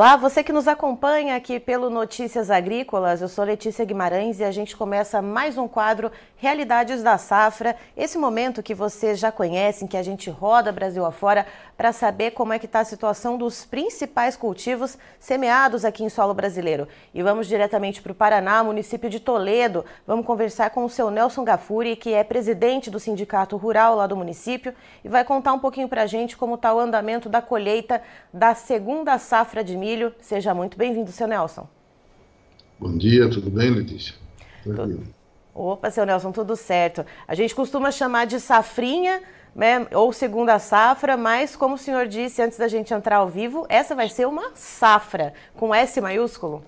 Olá, 0.00 0.16
você 0.16 0.42
que 0.42 0.50
nos 0.50 0.66
acompanha 0.66 1.36
aqui 1.36 1.60
pelo 1.60 1.90
Notícias 1.90 2.50
Agrícolas, 2.50 3.20
eu 3.20 3.28
sou 3.28 3.44
Letícia 3.44 3.84
Guimarães 3.84 4.40
e 4.40 4.44
a 4.44 4.50
gente 4.50 4.74
começa 4.74 5.20
mais 5.20 5.58
um 5.58 5.68
quadro 5.68 6.10
Realidades 6.38 7.02
da 7.02 7.18
Safra. 7.18 7.76
Esse 7.94 8.16
momento 8.16 8.62
que 8.62 8.74
vocês 8.74 9.18
já 9.18 9.30
conhecem, 9.30 9.86
que 9.86 9.98
a 9.98 10.02
gente 10.02 10.30
roda 10.30 10.72
Brasil 10.72 11.04
afora 11.04 11.46
para 11.76 11.92
saber 11.92 12.30
como 12.30 12.54
é 12.54 12.58
que 12.58 12.64
está 12.64 12.80
a 12.80 12.84
situação 12.86 13.36
dos 13.36 13.66
principais 13.66 14.36
cultivos 14.36 14.96
semeados 15.18 15.84
aqui 15.84 16.02
em 16.02 16.08
solo 16.08 16.32
brasileiro. 16.32 16.88
E 17.12 17.22
vamos 17.22 17.46
diretamente 17.46 18.00
para 18.00 18.12
o 18.12 18.14
Paraná, 18.14 18.64
município 18.64 19.10
de 19.10 19.20
Toledo. 19.20 19.84
Vamos 20.06 20.24
conversar 20.24 20.70
com 20.70 20.82
o 20.82 20.88
seu 20.88 21.10
Nelson 21.10 21.44
Gafuri, 21.44 21.94
que 21.94 22.14
é 22.14 22.24
presidente 22.24 22.90
do 22.90 22.98
Sindicato 22.98 23.54
Rural 23.58 23.96
lá 23.96 24.06
do 24.06 24.16
município, 24.16 24.72
e 25.04 25.10
vai 25.10 25.24
contar 25.24 25.52
um 25.52 25.58
pouquinho 25.58 25.90
para 25.90 26.04
a 26.04 26.06
gente 26.06 26.38
como 26.38 26.54
está 26.54 26.72
o 26.72 26.80
andamento 26.80 27.28
da 27.28 27.42
colheita 27.42 28.00
da 28.32 28.54
segunda 28.54 29.18
safra 29.18 29.62
de 29.62 29.76
milho. 29.76 29.89
Seja 30.20 30.54
muito 30.54 30.76
bem-vindo, 30.76 31.10
seu 31.10 31.26
Nelson. 31.26 31.66
Bom 32.78 32.96
dia, 32.96 33.28
tudo 33.28 33.50
bem, 33.50 33.70
Letícia? 33.70 34.14
Tudo. 34.62 35.02
Opa, 35.54 35.90
seu 35.90 36.06
Nelson, 36.06 36.32
tudo 36.32 36.54
certo. 36.54 37.04
A 37.26 37.34
gente 37.34 37.54
costuma 37.54 37.90
chamar 37.90 38.26
de 38.26 38.38
safrinha, 38.38 39.20
né, 39.54 39.86
ou 39.92 40.12
segunda 40.12 40.58
safra, 40.58 41.16
mas 41.16 41.56
como 41.56 41.74
o 41.74 41.78
senhor 41.78 42.06
disse 42.06 42.40
antes 42.40 42.56
da 42.56 42.68
gente 42.68 42.94
entrar 42.94 43.16
ao 43.16 43.28
vivo, 43.28 43.66
essa 43.68 43.94
vai 43.94 44.08
ser 44.08 44.26
uma 44.26 44.52
safra, 44.54 45.34
com 45.56 45.74
S 45.74 46.00
maiúsculo. 46.00 46.62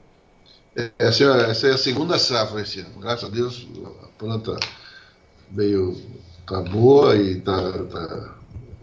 Essa 0.98 1.24
é, 1.24 1.50
essa 1.50 1.66
é 1.68 1.70
a 1.72 1.78
segunda 1.78 2.18
safra 2.18 2.60
esse 2.60 2.80
ano. 2.80 2.98
Graças 3.00 3.28
a 3.28 3.32
Deus, 3.32 3.68
a 4.02 4.08
planta 4.18 4.58
veio, 5.50 5.96
tá 6.46 6.60
boa 6.60 7.14
e 7.16 7.40
tá, 7.40 7.56
tá 7.84 8.34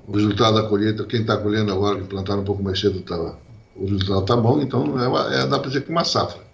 o 0.08 0.14
resultado 0.14 0.62
da 0.62 0.68
colheita, 0.68 1.06
quem 1.06 1.22
está 1.22 1.38
colhendo 1.38 1.72
agora, 1.72 2.00
que 2.00 2.08
plantaram 2.08 2.42
um 2.42 2.46
pouco 2.46 2.64
mais 2.64 2.80
cedo, 2.80 3.02
tá, 3.02 3.36
o 3.80 3.86
resultado 3.86 4.22
está 4.22 4.36
bom, 4.36 4.62
então 4.62 5.00
é, 5.00 5.08
uma, 5.08 5.34
é, 5.34 5.48
dá 5.48 5.58
para 5.58 5.68
dizer 5.68 5.82
que 5.82 5.90
é 5.90 5.92
uma 5.92 6.04
safra. 6.04 6.50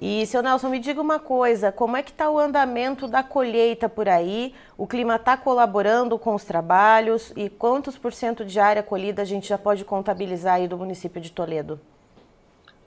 E, 0.00 0.24
seu 0.26 0.42
Nelson, 0.42 0.70
me 0.70 0.78
diga 0.78 0.98
uma 0.98 1.18
coisa, 1.18 1.70
como 1.70 1.94
é 1.94 2.02
que 2.02 2.10
está 2.10 2.30
o 2.30 2.38
andamento 2.38 3.06
da 3.06 3.22
colheita 3.22 3.86
por 3.86 4.08
aí? 4.08 4.54
O 4.78 4.86
clima 4.86 5.16
está 5.16 5.36
colaborando 5.36 6.18
com 6.18 6.34
os 6.34 6.42
trabalhos 6.42 7.34
e 7.36 7.50
quantos 7.50 7.98
por 7.98 8.10
cento 8.10 8.42
de 8.42 8.58
área 8.58 8.82
colhida 8.82 9.20
a 9.20 9.26
gente 9.26 9.46
já 9.46 9.58
pode 9.58 9.84
contabilizar 9.84 10.54
aí 10.54 10.66
do 10.66 10.78
município 10.78 11.20
de 11.20 11.30
Toledo? 11.30 11.78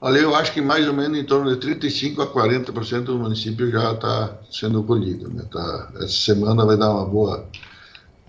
Olha, 0.00 0.18
eu 0.18 0.34
acho 0.34 0.52
que 0.52 0.60
mais 0.60 0.88
ou 0.88 0.92
menos 0.92 1.16
em 1.16 1.24
torno 1.24 1.56
de 1.56 1.64
35% 1.64 2.20
a 2.20 2.26
40% 2.26 3.04
do 3.04 3.16
município 3.16 3.70
já 3.70 3.92
está 3.92 4.36
sendo 4.50 4.82
colhido. 4.82 5.30
Né? 5.32 5.44
Tá, 5.50 5.92
essa 5.98 6.08
semana 6.08 6.66
vai 6.66 6.76
dar 6.76 6.90
uma 6.90 7.06
boa, 7.06 7.46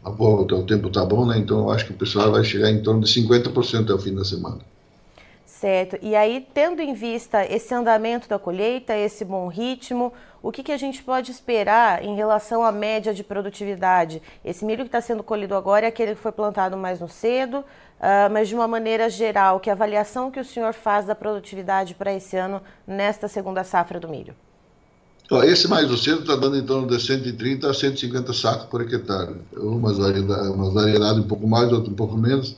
uma 0.04 0.12
boa, 0.12 0.42
o 0.42 0.64
tempo 0.64 0.90
está 0.90 1.04
bom, 1.04 1.26
né? 1.26 1.40
então 1.40 1.58
eu 1.58 1.72
acho 1.72 1.88
que 1.88 1.92
o 1.92 1.98
pessoal 1.98 2.32
vai 2.32 2.44
chegar 2.44 2.70
em 2.70 2.84
torno 2.84 3.02
de 3.02 3.08
50% 3.08 3.90
ao 3.90 3.98
fim 3.98 4.14
da 4.14 4.24
semana. 4.24 4.60
Certo. 5.66 5.98
E 6.00 6.16
aí, 6.16 6.48
tendo 6.54 6.80
em 6.80 6.94
vista 6.94 7.44
esse 7.44 7.74
andamento 7.74 8.30
da 8.30 8.38
colheita, 8.38 8.96
esse 8.96 9.26
bom 9.26 9.48
ritmo, 9.48 10.14
o 10.44 10.52
que, 10.52 10.62
que 10.62 10.72
a 10.72 10.78
gente 10.78 11.02
pode 11.02 11.32
esperar 11.32 12.06
em 12.06 12.16
relação 12.16 12.64
à 12.64 12.72
média 12.72 13.12
de 13.12 13.24
produtividade? 13.24 14.22
Esse 14.44 14.64
milho 14.64 14.84
que 14.84 14.90
está 14.90 15.02
sendo 15.02 15.24
colhido 15.24 15.56
agora 15.56 15.88
é 15.88 15.90
aquele 15.90 16.14
que 16.14 16.22
foi 16.22 16.32
plantado 16.32 16.78
mais 16.78 17.00
no 17.00 17.10
cedo, 17.10 17.62
uh, 17.62 18.32
mas 18.32 18.48
de 18.48 18.54
uma 18.54 18.68
maneira 18.68 19.10
geral, 19.10 19.60
que 19.60 19.72
avaliação 19.72 20.30
que 20.30 20.40
o 20.40 20.46
senhor 20.46 20.72
faz 20.72 21.08
da 21.08 21.16
produtividade 21.16 21.96
para 21.96 22.14
esse 22.14 22.38
ano 22.38 22.62
nesta 22.86 23.28
segunda 23.28 23.64
safra 23.64 24.00
do 24.00 24.08
milho? 24.08 24.36
Esse 25.46 25.68
mais 25.68 25.90
no 25.90 25.98
cedo 25.98 26.20
está 26.20 26.36
dando 26.36 26.58
em 26.58 26.64
torno 26.64 26.88
de 26.88 27.02
130 27.02 27.68
a 27.68 27.74
150 27.74 28.34
sacos 28.34 28.66
por 28.68 28.82
hectare. 28.82 29.34
Umas 29.58 29.98
variedades 29.98 31.26
um 31.26 31.28
pouco 31.28 31.48
mais, 31.48 31.72
outras 31.72 31.92
um 31.92 31.96
pouco 31.96 32.16
menos 32.16 32.56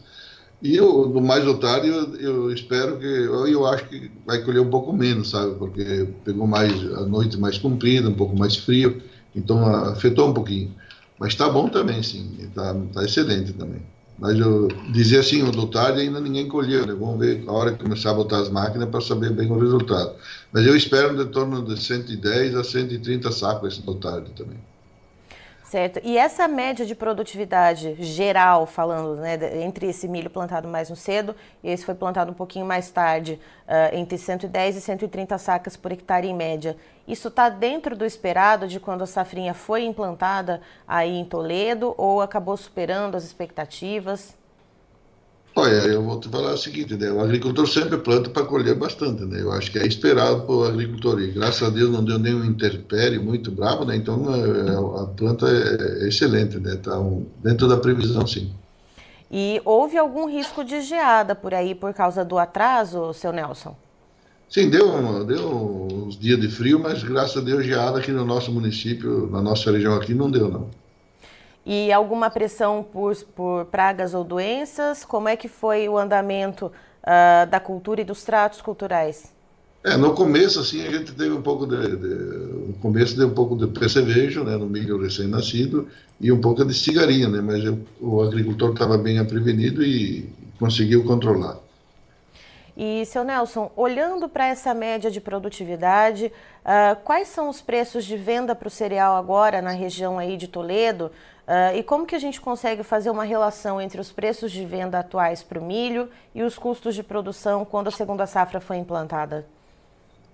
e 0.62 0.76
eu, 0.76 1.08
no 1.08 1.22
mais 1.22 1.46
otário, 1.48 1.94
eu, 1.94 2.16
eu, 2.16 2.54
espero 2.54 2.98
que. 2.98 3.06
Eu, 3.06 3.48
eu 3.48 3.66
acho 3.68 3.88
que 3.88 4.12
vai 4.26 4.42
colher 4.44 4.62
um 4.62 4.70
pouco 4.70 4.92
menos, 4.92 5.30
sabe? 5.30 5.54
Porque 5.56 6.08
pegou 6.26 6.48
mais 6.48 6.74
a 6.94 7.06
noite 7.06 7.38
mais 7.38 7.58
comprida, 7.58 8.10
um 8.10 8.14
pouco 8.16 8.38
mais 8.38 8.56
frio, 8.56 9.02
então 9.36 9.66
afetou 9.66 10.30
um 10.30 10.34
pouquinho. 10.34 10.74
Mas 11.20 11.30
está 11.30 11.50
bom 11.50 11.70
também, 11.70 12.02
sim. 12.02 12.38
Está 12.40 12.74
tá 12.94 13.04
excelente 13.04 13.54
também. 13.54 13.82
Mas 14.20 14.40
eu 14.40 14.68
dizer 14.92 15.20
assim, 15.20 15.44
o 15.44 15.52
do 15.52 15.70
ainda 15.78 16.20
ninguém 16.20 16.48
colheu, 16.48 16.88
né? 16.88 16.94
Vamos 16.94 17.20
ver 17.20 17.44
a 17.48 17.52
hora 17.52 17.74
que 17.74 17.84
começar 17.84 18.12
a 18.12 18.16
botar 18.16 18.40
as 18.40 18.50
máquinas 18.50 18.90
para 18.90 19.02
saber 19.02 19.32
bem 19.32 19.52
o 19.52 19.60
resultado. 19.60 20.16
Mas 20.52 20.66
eu 20.66 20.76
espero 20.76 21.16
de 21.16 21.32
torno 21.32 21.64
de 21.64 21.80
110 21.80 22.56
a 22.56 22.64
130 22.64 23.32
sacos 23.32 23.74
esse 23.74 23.86
do 23.86 23.94
também. 23.96 24.58
Certo. 25.68 26.00
E 26.02 26.18
essa 26.18 26.48
média 26.48 26.86
de 26.86 26.96
produtividade 26.96 28.02
geral, 28.02 28.66
falando 28.66 29.18
né, 29.18 29.38
entre 29.62 29.88
esse 29.88 30.08
milho 30.08 30.30
plantado 30.30 30.66
mais 30.66 30.90
no 30.90 30.96
cedo 30.96 31.36
e 31.62 31.70
esse 31.70 31.84
foi 31.84 31.94
plantado 31.94 32.32
um 32.32 32.34
pouquinho 32.34 32.66
mais 32.66 32.90
tarde, 32.90 33.38
uh, 33.68 33.94
entre 33.94 34.18
110 34.18 34.78
e 34.78 34.82
130 34.82 35.38
sacas 35.38 35.76
por 35.76 35.92
hectare 35.92 36.26
em 36.26 36.34
média, 36.34 36.78
isso 37.06 37.28
está 37.28 37.50
dentro 37.50 37.98
do 37.98 38.06
esperado 38.06 38.66
de 38.66 38.80
quando 38.80 39.02
a 39.02 39.06
safrinha 39.06 39.54
foi 39.54 39.84
implantada 39.84 40.62
aí 40.88 41.18
em 41.18 41.26
Toledo 41.26 41.94
ou 41.98 42.22
acabou 42.22 42.56
superando 42.56 43.16
as 43.16 43.26
expectativas? 43.26 44.38
Olha, 45.60 45.88
eu 45.88 46.04
vou 46.04 46.20
te 46.20 46.30
falar 46.30 46.54
o 46.54 46.58
seguinte, 46.58 46.96
né? 46.96 47.12
O 47.12 47.20
agricultor 47.20 47.68
sempre 47.68 47.98
planta 47.98 48.30
para 48.30 48.46
colher 48.46 48.76
bastante, 48.76 49.24
né? 49.24 49.42
Eu 49.42 49.52
acho 49.52 49.72
que 49.72 49.80
é 49.80 49.88
esperado 49.88 50.42
para 50.42 50.54
o 50.54 50.64
agricultor. 50.66 51.20
E 51.20 51.32
graças 51.32 51.64
a 51.64 51.72
Deus 51.72 51.90
não 51.90 52.06
deu 52.06 52.20
nenhum 52.20 52.46
interpério 52.46 53.24
muito 53.24 53.50
bravo, 53.50 53.84
né? 53.84 53.96
Então 53.96 54.24
a, 54.30 55.02
a 55.02 55.08
planta 55.08 55.48
é, 55.48 56.04
é 56.04 56.08
excelente, 56.10 56.60
né? 56.60 56.76
Está 56.76 57.00
um, 57.00 57.26
dentro 57.44 57.68
da 57.68 57.76
previsão, 57.76 58.28
sim. 58.28 58.54
E 59.32 59.60
houve 59.66 59.98
algum 59.98 60.30
risco 60.30 60.64
de 60.64 60.80
geada 60.82 61.34
por 61.34 61.56
aí 61.56 61.74
por 61.74 61.92
causa 61.92 62.24
do 62.24 62.38
atraso, 62.38 63.12
seu 63.16 63.32
Nelson? 63.32 63.76
Sim, 64.48 64.70
deu, 64.70 65.26
deu 65.26 65.88
uns 65.92 66.20
dias 66.20 66.40
de 66.40 66.50
frio, 66.50 66.80
mas 66.80 67.02
graças 67.02 67.36
a 67.36 67.42
Deus 67.42 67.66
geada 67.66 67.98
aqui 67.98 68.12
no 68.12 68.24
nosso 68.24 68.52
município, 68.52 69.28
na 69.32 69.42
nossa 69.42 69.72
região 69.72 69.96
aqui, 69.96 70.14
não 70.14 70.30
deu, 70.30 70.50
não. 70.50 70.70
E 71.70 71.92
alguma 71.92 72.30
pressão 72.30 72.82
por, 72.82 73.14
por 73.36 73.66
pragas 73.66 74.14
ou 74.14 74.24
doenças? 74.24 75.04
Como 75.04 75.28
é 75.28 75.36
que 75.36 75.50
foi 75.50 75.90
o 75.90 75.98
andamento 75.98 76.68
uh, 76.68 77.46
da 77.52 77.60
cultura 77.60 78.00
e 78.00 78.06
dos 78.06 78.24
tratos 78.24 78.62
culturais? 78.62 79.34
É, 79.84 79.98
no 79.98 80.14
começo, 80.14 80.62
assim, 80.62 80.88
a 80.88 80.90
gente 80.90 81.12
teve 81.12 81.32
um 81.32 81.42
pouco 81.42 81.68
de, 81.68 81.98
de 81.98 82.08
no 82.68 82.74
começo 82.76 83.18
deu 83.18 83.28
um 83.28 83.34
pouco 83.34 83.58
de 83.58 83.68
percevejo, 83.68 84.46
né, 84.46 84.56
no 84.56 84.66
milho 84.66 84.98
recém-nascido, 84.98 85.90
e 86.22 86.32
um 86.32 86.40
pouco 86.40 86.64
de 86.64 86.74
cigarinha, 86.74 87.28
né, 87.28 87.42
mas 87.42 87.62
eu, 87.62 87.78
o 88.00 88.22
agricultor 88.22 88.72
estava 88.72 88.98
bem 88.98 89.24
prevenido 89.26 89.84
e 89.84 90.30
conseguiu 90.58 91.04
controlar. 91.04 91.60
E, 92.80 93.08
seu 93.08 93.24
Nelson, 93.24 93.72
olhando 93.76 94.30
para 94.30 94.46
essa 94.46 94.72
média 94.72 95.10
de 95.10 95.20
produtividade, 95.20 96.32
uh, 96.64 96.96
quais 97.04 97.28
são 97.28 97.50
os 97.50 97.60
preços 97.60 98.06
de 98.06 98.16
venda 98.16 98.54
para 98.54 98.68
o 98.68 98.72
cereal 98.72 99.16
agora 99.16 99.64
na 99.64 99.72
região 99.72 100.20
aí 100.20 100.38
de 100.38 100.48
Toledo? 100.48 101.12
Uh, 101.48 101.76
e 101.76 101.82
como 101.82 102.06
que 102.06 102.14
a 102.14 102.20
gente 102.20 102.40
consegue 102.40 102.84
fazer 102.84 103.10
uma 103.10 103.24
relação 103.24 103.82
entre 103.82 104.00
os 104.00 104.12
preços 104.12 104.52
de 104.52 104.64
venda 104.64 105.00
atuais 105.00 105.42
para 105.42 105.60
o 105.60 105.64
milho 105.64 106.08
e 106.36 106.44
os 106.44 106.56
custos 106.56 106.94
de 106.94 107.02
produção 107.02 107.66
quando 107.66 107.88
a 107.88 107.92
segunda 107.92 108.28
safra 108.28 108.62
foi 108.62 108.78
implantada? 108.78 109.48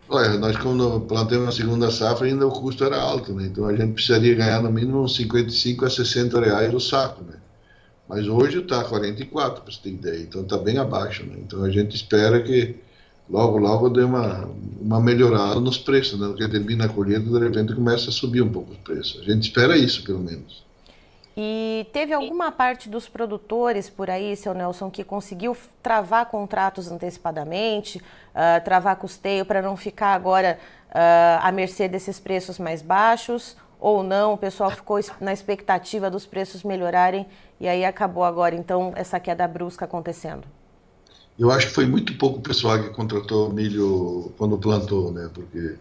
Olha, 0.09 0.37
nós 0.37 0.57
quando 0.57 0.99
plantamos 1.07 1.47
a 1.47 1.51
segunda 1.53 1.89
safra 1.91 2.27
ainda 2.27 2.45
o 2.45 2.51
custo 2.51 2.83
era 2.83 2.99
alto, 2.99 3.31
né? 3.33 3.45
Então 3.45 3.65
a 3.65 3.73
gente 3.73 3.93
precisaria 3.93 4.35
ganhar 4.35 4.61
no 4.61 4.69
mínimo 4.69 5.01
uns 5.01 5.15
55 5.15 5.85
a 5.85 5.89
60 5.89 6.41
reais 6.41 6.73
o 6.73 6.79
saco, 6.81 7.23
né? 7.23 7.35
Mas 8.07 8.27
hoje 8.27 8.59
está 8.59 8.83
44, 8.83 9.61
para 9.61 9.71
você 9.71 9.79
ter 9.81 9.89
ideia, 9.89 10.21
então 10.21 10.41
está 10.41 10.57
bem 10.57 10.77
abaixo, 10.77 11.25
né? 11.25 11.35
Então 11.39 11.63
a 11.63 11.69
gente 11.69 11.95
espera 11.95 12.41
que 12.41 12.75
logo, 13.29 13.57
logo 13.57 13.89
dê 13.89 14.03
uma, 14.03 14.49
uma 14.79 14.99
melhorada 14.99 15.59
nos 15.59 15.77
preços, 15.77 16.19
né? 16.19 16.27
Porque 16.27 16.47
termina 16.47 16.85
a 16.85 16.89
colheita, 16.89 17.21
de 17.21 17.39
repente 17.39 17.73
começa 17.73 18.09
a 18.09 18.13
subir 18.13 18.41
um 18.41 18.51
pouco 18.51 18.71
os 18.71 18.77
preços. 18.77 19.21
A 19.21 19.23
gente 19.23 19.43
espera 19.43 19.77
isso, 19.77 20.03
pelo 20.03 20.19
menos. 20.19 20.63
E 21.35 21.87
teve 21.91 22.13
alguma 22.13 22.51
parte 22.51 22.87
dos 22.87 23.09
produtores 23.09 23.89
por 23.89 24.07
aí, 24.07 24.35
seu 24.35 24.53
Nelson, 24.53 24.91
que 24.91 25.03
conseguiu 25.03 25.57
travar 25.81 26.27
contratos 26.27 26.91
antecipadamente, 26.91 27.97
uh, 27.97 28.63
travar 28.63 28.97
custeio 28.97 29.43
para 29.43 29.59
não 29.59 29.75
ficar 29.75 30.13
agora 30.13 30.59
uh, 30.89 31.39
à 31.41 31.51
mercê 31.51 31.87
desses 31.87 32.19
preços 32.19 32.59
mais 32.59 32.83
baixos? 32.83 33.57
Ou 33.83 34.01
não? 34.01 34.35
O 34.35 34.37
pessoal 34.37 34.71
ficou 34.71 34.97
na 35.19 35.33
expectativa 35.33 36.09
dos 36.09 36.25
preços 36.25 36.63
melhorarem 36.63 37.27
e 37.59 37.67
aí 37.67 37.83
acabou 37.83 38.23
agora, 38.23 38.55
então, 38.55 38.93
essa 38.95 39.19
queda 39.19 39.45
brusca 39.45 39.83
acontecendo? 39.83 40.45
Eu 41.37 41.51
acho 41.51 41.67
que 41.67 41.73
foi 41.73 41.85
muito 41.85 42.17
pouco 42.17 42.39
o 42.39 42.41
pessoal 42.41 42.81
que 42.81 42.91
contratou 42.91 43.51
milho 43.51 44.31
quando 44.37 44.57
plantou, 44.57 45.11
né? 45.11 45.29
Porque 45.33 45.75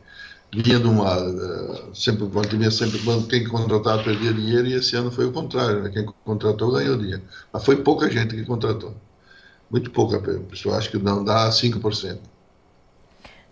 vinha 0.53 0.81
de 0.81 0.89
uma. 0.89 1.17
Eh, 1.17 1.95
sempre, 1.95 2.27
vinha 2.57 2.73
sempre 2.73 2.99
quando 3.05 3.29
quem 3.29 3.47
contratava 3.47 4.03
perdia 4.03 4.35
dinheiro 4.35 4.67
e 4.67 4.75
esse 4.75 4.97
ano 4.97 5.13
foi 5.13 5.27
o 5.27 5.33
contrário, 5.33 5.85
né? 5.85 5.91
Quem 5.91 6.05
contratou 6.25 6.73
ganhou 6.73 6.99
dinheiro. 6.99 7.23
Mas 7.53 7.65
foi 7.65 7.77
pouca 7.77 8.11
gente 8.11 8.35
que 8.35 8.45
contratou. 8.45 8.97
Muito 9.71 9.93
pouca 9.93 10.19
pessoa, 10.51 10.77
acho 10.77 10.91
que 10.91 10.99
não 10.99 11.23
dá 11.23 11.49
5%. 11.51 12.19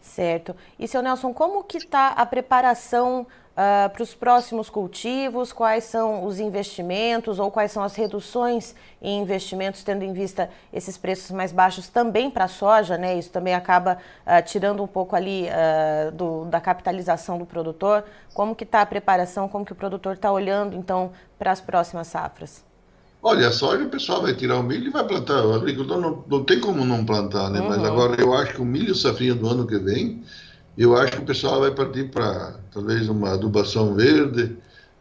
Certo. 0.00 0.56
E, 0.76 0.88
seu 0.88 1.02
Nelson, 1.02 1.32
como 1.32 1.62
que 1.62 1.78
está 1.78 2.08
a 2.08 2.26
preparação 2.26 3.28
uh, 3.52 3.90
para 3.90 4.02
os 4.02 4.14
próximos 4.14 4.70
cultivos, 4.70 5.52
quais 5.52 5.84
são 5.84 6.24
os 6.24 6.40
investimentos 6.40 7.38
ou 7.38 7.50
quais 7.50 7.72
são 7.72 7.82
as 7.82 7.94
reduções 7.94 8.74
em 9.00 9.20
investimentos, 9.20 9.82
tendo 9.82 10.04
em 10.04 10.12
vista 10.12 10.50
esses 10.72 10.96
preços 10.96 11.30
mais 11.30 11.52
baixos 11.52 11.88
também 11.88 12.30
para 12.30 12.44
a 12.44 12.48
soja, 12.48 12.96
né? 12.96 13.18
Isso 13.18 13.30
também 13.30 13.54
acaba 13.54 13.98
uh, 14.26 14.44
tirando 14.44 14.82
um 14.82 14.86
pouco 14.86 15.16
ali 15.16 15.46
uh, 15.48 16.12
do, 16.12 16.44
da 16.46 16.60
capitalização 16.60 17.38
do 17.38 17.46
produtor. 17.46 18.04
Como 18.34 18.54
que 18.54 18.64
está 18.64 18.80
a 18.82 18.86
preparação, 18.86 19.48
como 19.48 19.64
que 19.64 19.72
o 19.72 19.76
produtor 19.76 20.14
está 20.14 20.30
olhando, 20.30 20.76
então, 20.76 21.12
para 21.38 21.50
as 21.50 21.60
próximas 21.60 22.06
safras? 22.06 22.64
Olha, 23.22 23.48
a 23.48 23.52
soja 23.52 23.84
o 23.84 23.90
pessoal 23.90 24.22
vai 24.22 24.34
tirar 24.34 24.56
o 24.56 24.62
milho 24.62 24.86
e 24.86 24.90
vai 24.90 25.04
plantar. 25.04 25.44
O 25.44 25.52
agricultor 25.52 26.00
não, 26.00 26.24
não 26.26 26.42
tem 26.42 26.58
como 26.58 26.84
não 26.86 27.04
plantar, 27.04 27.50
né? 27.50 27.60
Uhum. 27.60 27.68
Mas 27.68 27.84
agora 27.84 28.20
eu 28.20 28.32
acho 28.32 28.54
que 28.54 28.62
o 28.62 28.64
milho 28.64 28.94
safrinha 28.94 29.34
do 29.34 29.46
ano 29.46 29.66
que 29.66 29.78
vem 29.78 30.22
eu 30.76 30.96
acho 30.96 31.12
que 31.12 31.18
o 31.18 31.26
pessoal 31.26 31.60
vai 31.60 31.70
partir 31.70 32.10
para 32.10 32.54
talvez 32.72 33.08
uma 33.08 33.32
adubação 33.32 33.94
verde, 33.94 34.56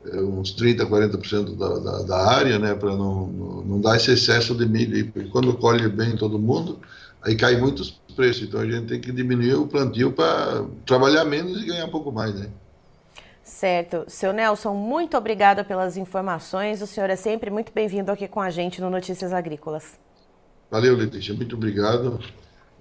eh, 0.05 0.21
uns 0.21 0.55
30%, 0.55 0.87
40% 0.87 1.55
da, 1.55 1.79
da, 1.79 2.03
da 2.03 2.31
área, 2.31 2.59
né, 2.59 2.73
para 2.73 2.89
não, 2.89 3.27
não, 3.27 3.61
não, 3.61 3.81
dar 3.81 3.97
esse 3.97 4.11
excesso 4.11 4.55
de 4.55 4.65
milho. 4.65 5.11
Porque 5.11 5.29
quando 5.29 5.55
colhe 5.57 5.87
bem 5.87 6.15
todo 6.15 6.39
mundo, 6.39 6.79
aí 7.21 7.35
cai 7.35 7.57
muitos 7.57 8.01
preços. 8.15 8.43
Então 8.43 8.59
a 8.59 8.65
gente 8.65 8.87
tem 8.87 8.99
que 8.99 9.11
diminuir 9.11 9.55
o 9.55 9.67
plantio 9.67 10.11
para 10.11 10.65
trabalhar 10.85 11.25
menos 11.25 11.61
e 11.61 11.65
ganhar 11.65 11.85
um 11.85 11.91
pouco 11.91 12.11
mais, 12.11 12.33
né? 12.35 12.49
Certo. 13.43 14.05
Seu 14.07 14.31
Nelson, 14.31 14.73
muito 14.73 15.17
obrigada 15.17 15.63
pelas 15.63 15.97
informações. 15.97 16.81
O 16.81 16.87
senhor 16.87 17.09
é 17.09 17.15
sempre 17.15 17.49
muito 17.49 17.71
bem-vindo 17.73 18.11
aqui 18.11 18.27
com 18.27 18.39
a 18.39 18.49
gente 18.49 18.79
no 18.79 18.89
Notícias 18.89 19.33
Agrícolas. 19.33 19.97
Valeu, 20.69 20.95
Letícia. 20.95 21.33
Muito 21.33 21.55
obrigado. 21.55 22.19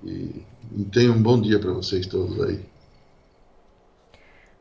E, 0.05 0.44
e 0.76 0.84
tenha 0.93 1.11
um 1.11 1.20
bom 1.20 1.41
dia 1.41 1.58
para 1.58 1.73
vocês 1.73 2.06
todos 2.06 2.38
aí. 2.43 2.61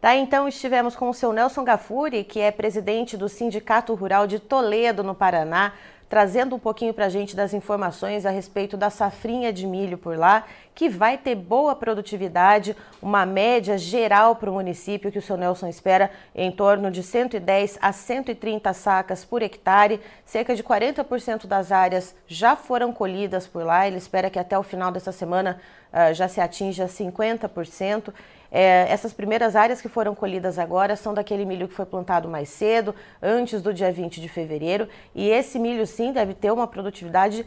Tá, 0.08 0.16
então 0.16 0.48
estivemos 0.48 0.96
com 0.96 1.10
o 1.10 1.14
seu 1.14 1.34
Nelson 1.34 1.66
Gafuri, 1.66 2.24
que 2.24 2.40
é 2.40 2.50
presidente 2.50 3.18
do 3.18 3.28
Sindicato 3.28 3.94
Rural 3.94 4.26
de 4.26 4.40
Toledo, 4.40 5.04
no 5.04 5.14
Paraná, 5.14 5.74
trazendo 6.08 6.56
um 6.56 6.60
pouquinho 6.60 6.94
para 6.94 7.08
a 7.08 7.10
gente 7.10 7.36
das 7.36 7.54
informações 7.54 8.26
a 8.26 8.30
respeito 8.30 8.78
da 8.78 8.90
safrinha 8.90 9.52
de 9.52 9.68
milho 9.68 9.98
por 9.98 10.18
lá, 10.18 10.46
que 10.74 10.88
vai 10.88 11.18
ter 11.18 11.36
boa 11.36 11.76
produtividade, 11.76 12.74
uma 13.02 13.26
média 13.26 13.78
geral 13.78 14.38
para 14.38 14.50
o 14.50 14.54
município 14.54 15.12
que 15.12 15.20
o 15.20 15.22
seu 15.22 15.36
Nelson 15.36 15.68
espera 15.68 16.10
em 16.34 16.54
torno 16.54 16.90
de 16.90 17.04
110 17.04 17.78
a 17.82 17.92
130 17.92 18.72
sacas 18.72 19.26
por 19.26 19.42
hectare. 19.42 20.00
Cerca 20.24 20.56
de 20.56 20.64
40% 20.64 21.48
das 21.48 21.70
áreas 21.70 22.16
já 22.28 22.56
foram 22.56 22.94
colhidas 22.94 23.46
por 23.46 23.66
lá. 23.66 23.86
Ele 23.86 23.98
espera 23.98 24.30
que 24.30 24.40
até 24.40 24.58
o 24.58 24.64
final 24.64 24.90
dessa 24.90 25.12
semana 25.12 25.60
uh, 25.92 26.14
já 26.14 26.30
se 26.30 26.40
atinja 26.40 26.86
50%. 26.86 28.14
É, 28.52 28.86
essas 28.90 29.14
primeiras 29.14 29.56
áreas 29.56 29.82
que 29.82 29.90
foram 29.90 30.16
colhidas 30.16 30.58
agora 30.58 30.96
são 30.96 31.14
daquele 31.14 31.46
milho 31.46 31.68
que 31.68 31.74
foi 31.74 31.86
plantado 31.86 32.28
mais 32.28 32.50
cedo, 32.50 32.96
antes 33.22 33.62
do 33.62 33.74
dia 33.74 33.92
20 33.92 34.22
de 34.22 34.30
fevereiro, 34.30 34.88
e 35.14 35.30
esse 35.30 35.60
milho 35.60 35.86
sim 35.86 36.12
deve 36.12 36.34
ter 36.34 36.52
uma 36.52 36.68
produtividade 36.68 37.46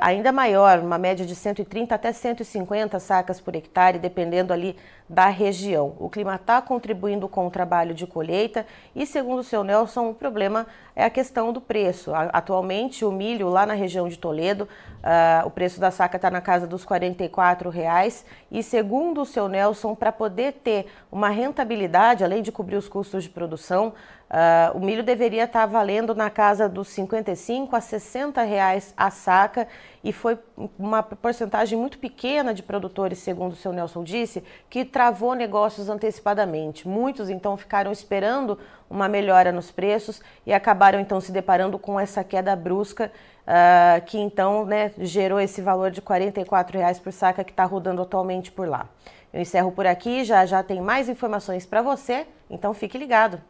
ainda 0.00 0.32
maior, 0.32 0.80
uma 0.80 0.98
média 0.98 1.24
de 1.24 1.34
130 1.34 1.94
até 1.94 2.12
150 2.12 2.98
sacas 2.98 3.40
por 3.40 3.54
hectare, 3.54 3.98
dependendo 3.98 4.52
ali 4.52 4.76
da 5.10 5.26
região. 5.26 5.96
O 5.98 6.08
clima 6.08 6.36
está 6.36 6.62
contribuindo 6.62 7.28
com 7.28 7.44
o 7.44 7.50
trabalho 7.50 7.92
de 7.92 8.06
colheita 8.06 8.64
e, 8.94 9.04
segundo 9.04 9.40
o 9.40 9.44
seu 9.44 9.64
Nelson, 9.64 10.08
o 10.08 10.14
problema 10.14 10.68
é 10.94 11.04
a 11.04 11.10
questão 11.10 11.52
do 11.52 11.60
preço. 11.60 12.12
Atualmente, 12.14 13.04
o 13.04 13.10
milho 13.10 13.48
lá 13.48 13.66
na 13.66 13.74
região 13.74 14.08
de 14.08 14.16
Toledo, 14.16 14.64
uh, 14.64 15.46
o 15.46 15.50
preço 15.50 15.80
da 15.80 15.90
saca 15.90 16.16
está 16.16 16.30
na 16.30 16.40
casa 16.40 16.64
dos 16.64 16.84
44 16.84 17.70
reais, 17.70 18.24
e, 18.52 18.62
segundo 18.62 19.22
o 19.22 19.26
seu 19.26 19.48
Nelson, 19.48 19.96
para 19.96 20.12
poder 20.12 20.52
ter 20.62 20.86
uma 21.10 21.28
rentabilidade, 21.28 22.22
além 22.22 22.40
de 22.40 22.52
cobrir 22.52 22.76
os 22.76 22.88
custos 22.88 23.24
de 23.24 23.30
produção, 23.30 23.92
Uh, 24.30 24.78
o 24.78 24.80
milho 24.80 25.02
deveria 25.02 25.42
estar 25.42 25.66
valendo 25.66 26.14
na 26.14 26.30
casa 26.30 26.68
dos 26.68 26.86
55 26.90 27.74
a 27.74 27.80
60 27.80 28.40
reais 28.42 28.94
a 28.96 29.10
saca 29.10 29.66
e 30.04 30.12
foi 30.12 30.38
uma 30.78 31.02
porcentagem 31.02 31.76
muito 31.76 31.98
pequena 31.98 32.54
de 32.54 32.62
produtores, 32.62 33.18
segundo 33.18 33.54
o 33.54 33.56
seu 33.56 33.72
Nelson 33.72 34.04
disse, 34.04 34.44
que 34.68 34.84
travou 34.84 35.34
negócios 35.34 35.88
antecipadamente. 35.88 36.86
Muitos 36.86 37.28
então 37.28 37.56
ficaram 37.56 37.90
esperando 37.90 38.56
uma 38.88 39.08
melhora 39.08 39.50
nos 39.50 39.72
preços 39.72 40.22
e 40.46 40.52
acabaram 40.52 41.00
então 41.00 41.20
se 41.20 41.32
deparando 41.32 41.76
com 41.76 41.98
essa 41.98 42.22
queda 42.22 42.54
brusca 42.54 43.10
uh, 43.40 44.00
que 44.06 44.16
então 44.16 44.64
né, 44.64 44.92
gerou 44.98 45.40
esse 45.40 45.60
valor 45.60 45.90
de 45.90 46.00
44 46.00 46.78
reais 46.78 47.00
por 47.00 47.12
saca 47.12 47.42
que 47.42 47.50
está 47.50 47.64
rodando 47.64 48.00
atualmente 48.00 48.52
por 48.52 48.68
lá. 48.68 48.88
Eu 49.32 49.40
encerro 49.40 49.72
por 49.72 49.88
aqui, 49.88 50.22
já 50.22 50.46
já 50.46 50.62
tem 50.62 50.80
mais 50.80 51.08
informações 51.08 51.66
para 51.66 51.82
você, 51.82 52.28
então 52.48 52.72
fique 52.72 52.96
ligado. 52.96 53.49